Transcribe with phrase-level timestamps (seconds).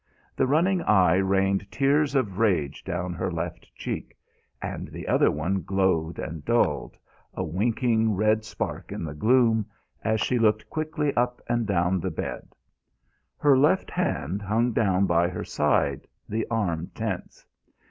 [0.35, 4.17] The running eye rained tears of rage down her left cheek;
[4.59, 6.97] and the other one glowed and dulled,
[7.35, 9.67] a winking red spark in the gloom,
[10.03, 12.55] as she looked quickly up and down the bed.
[13.37, 17.45] Her left hand hung down by her side, the arm tense.